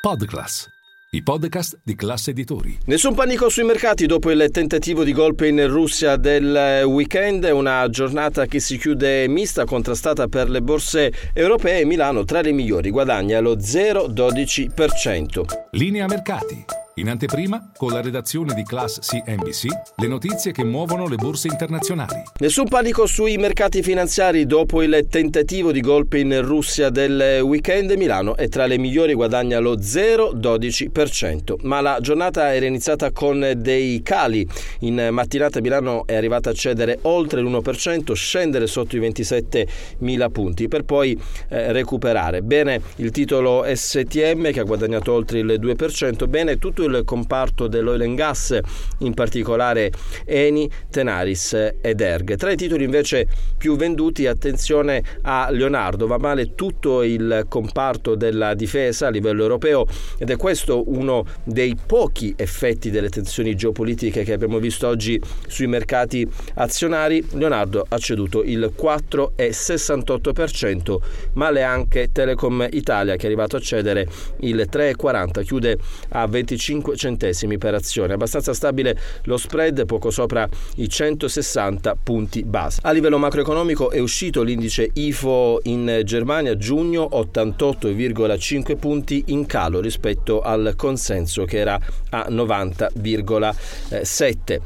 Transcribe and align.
Podclass, 0.00 0.66
i 1.10 1.22
podcast 1.22 1.78
di 1.84 1.94
classe 1.94 2.30
editori. 2.30 2.78
Nessun 2.86 3.14
panico 3.14 3.50
sui 3.50 3.64
mercati 3.64 4.06
dopo 4.06 4.30
il 4.30 4.48
tentativo 4.50 5.04
di 5.04 5.12
golpe 5.12 5.46
in 5.48 5.68
Russia 5.68 6.16
del 6.16 6.84
weekend, 6.86 7.44
una 7.44 7.86
giornata 7.90 8.46
che 8.46 8.60
si 8.60 8.78
chiude 8.78 9.28
mista, 9.28 9.66
contrastata 9.66 10.26
per 10.26 10.48
le 10.48 10.62
borse 10.62 11.12
europee. 11.34 11.84
Milano 11.84 12.24
tra 12.24 12.40
le 12.40 12.52
migliori 12.52 12.88
guadagna 12.88 13.40
lo 13.40 13.56
0,12%. 13.56 15.42
Linea 15.72 16.06
mercati. 16.06 16.79
In 17.00 17.08
anteprima, 17.08 17.70
con 17.78 17.92
la 17.92 18.02
redazione 18.02 18.52
di 18.52 18.62
Class 18.62 18.98
CNBC, 18.98 19.68
le 19.96 20.06
notizie 20.06 20.52
che 20.52 20.62
muovono 20.64 21.08
le 21.08 21.16
borse 21.16 21.48
internazionali. 21.48 22.22
Nessun 22.40 22.68
panico 22.68 23.06
sui 23.06 23.38
mercati 23.38 23.82
finanziari 23.82 24.44
dopo 24.44 24.82
il 24.82 25.06
tentativo 25.08 25.72
di 25.72 25.80
golpe 25.80 26.18
in 26.18 26.42
Russia 26.42 26.90
del 26.90 27.40
weekend. 27.40 27.92
Milano 27.92 28.36
è 28.36 28.48
tra 28.48 28.66
le 28.66 28.76
migliori, 28.76 29.14
guadagna 29.14 29.60
lo 29.60 29.78
0,12%. 29.78 31.54
Ma 31.62 31.80
la 31.80 32.00
giornata 32.02 32.54
era 32.54 32.66
iniziata 32.66 33.12
con 33.12 33.50
dei 33.56 34.02
cali. 34.02 34.46
In 34.80 35.08
mattinata 35.10 35.62
Milano 35.62 36.06
è 36.06 36.14
arrivata 36.14 36.50
a 36.50 36.52
cedere 36.52 36.98
oltre 37.02 37.40
l'1%, 37.40 38.12
scendere 38.12 38.66
sotto 38.66 38.96
i 38.96 39.00
27.000 39.00 40.30
punti 40.30 40.68
per 40.68 40.82
poi 40.84 41.18
eh, 41.48 41.72
recuperare. 41.72 42.42
Bene 42.42 42.82
il 42.96 43.10
titolo 43.10 43.64
STM 43.66 44.52
che 44.52 44.60
ha 44.60 44.64
guadagnato 44.64 45.14
oltre 45.14 45.38
il 45.38 45.58
2%. 45.58 46.28
Bene 46.28 46.58
tutto 46.58 46.82
il 46.82 46.88
il 46.98 47.04
comparto 47.04 47.66
dell'oil 47.66 48.02
and 48.02 48.16
gas, 48.16 48.58
in 48.98 49.14
particolare 49.14 49.90
Eni, 50.24 50.70
Tenaris 50.90 51.72
ed 51.80 52.00
Erg. 52.00 52.36
Tra 52.36 52.50
i 52.50 52.56
titoli 52.56 52.84
invece 52.84 53.26
più 53.56 53.76
venduti, 53.76 54.26
attenzione 54.26 55.02
a 55.22 55.48
Leonardo, 55.50 56.06
va 56.06 56.18
male 56.18 56.54
tutto 56.54 57.02
il 57.02 57.46
comparto 57.48 58.14
della 58.14 58.52
difesa 58.54 59.06
a 59.06 59.10
livello 59.10 59.42
europeo 59.42 59.86
ed 60.18 60.30
è 60.30 60.36
questo 60.36 60.90
uno 60.90 61.24
dei 61.44 61.76
pochi 61.84 62.32
effetti 62.36 62.90
delle 62.90 63.08
tensioni 63.08 63.54
geopolitiche 63.54 64.24
che 64.24 64.32
abbiamo 64.32 64.58
visto 64.58 64.88
oggi 64.88 65.20
sui 65.46 65.66
mercati 65.66 66.26
azionari. 66.54 67.24
Leonardo 67.32 67.84
ha 67.88 67.98
ceduto 67.98 68.42
il 68.42 68.72
4,68%, 68.76 70.96
male 71.34 71.62
anche 71.62 72.10
Telecom 72.12 72.66
Italia 72.70 73.14
che 73.16 73.22
è 73.22 73.26
arrivato 73.26 73.56
a 73.56 73.60
cedere 73.60 74.08
il 74.40 74.66
3,40, 74.70 75.44
chiude 75.44 75.78
a 76.10 76.26
25 76.26 76.79
5 76.80 76.96
centesimi 76.96 77.58
per 77.58 77.74
azione. 77.74 78.14
Abbastanza 78.14 78.54
stabile 78.54 78.98
lo 79.24 79.36
spread, 79.36 79.84
poco 79.84 80.10
sopra 80.10 80.48
i 80.76 80.88
160 80.88 81.96
punti 82.02 82.42
base. 82.42 82.80
A 82.82 82.90
livello 82.90 83.18
macroeconomico 83.18 83.90
è 83.90 83.98
uscito 83.98 84.42
l'indice 84.42 84.88
IFO 84.92 85.60
in 85.64 86.00
Germania, 86.04 86.56
giugno 86.56 87.08
88,5 87.12 88.78
punti 88.78 89.24
in 89.26 89.44
calo 89.46 89.80
rispetto 89.80 90.40
al 90.40 90.72
consenso 90.76 91.44
che 91.44 91.58
era 91.58 91.78
a 92.10 92.26
90,7. 92.28 94.60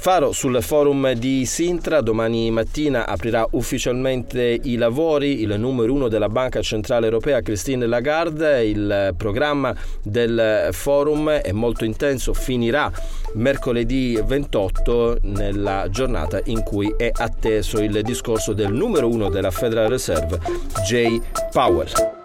Faro 0.00 0.32
sul 0.32 0.62
forum 0.62 1.12
di 1.12 1.44
Sintra 1.44 2.00
domani 2.00 2.50
mattina 2.50 3.06
aprirà 3.06 3.46
ufficialmente 3.50 4.58
i 4.62 4.76
lavori 4.76 5.42
il 5.42 5.54
numero 5.58 5.92
uno 5.92 6.08
della 6.08 6.30
Banca 6.30 6.62
Centrale 6.62 7.04
Europea 7.04 7.42
Christine 7.42 7.84
Lagarde. 7.84 8.64
Il 8.64 9.14
programma 9.18 9.76
del 10.02 10.70
forum 10.72 11.28
è 11.28 11.52
molto 11.52 11.84
intenso, 11.84 12.32
finirà 12.32 12.90
mercoledì 13.34 14.18
28 14.24 15.18
nella 15.24 15.86
giornata 15.90 16.40
in 16.44 16.62
cui 16.62 16.94
è 16.96 17.10
atteso 17.12 17.78
il 17.82 18.00
discorso 18.00 18.54
del 18.54 18.72
numero 18.72 19.06
uno 19.06 19.28
della 19.28 19.50
Federal 19.50 19.90
Reserve, 19.90 20.40
Jay 20.86 21.20
Powell. 21.52 22.19